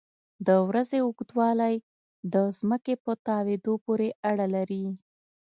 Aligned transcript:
د 0.47 0.49
ورځې 0.67 0.97
اوږدوالی 1.01 1.75
د 2.33 2.35
ځمکې 2.57 2.93
په 3.03 3.11
تاوېدو 3.27 3.73
پورې 3.85 4.07
اړه 4.29 4.45
لري. 4.55 4.85